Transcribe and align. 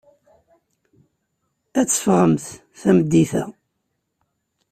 Ad 1.79 1.87
teffɣemt 1.87 2.45
tameddit-a. 2.79 3.43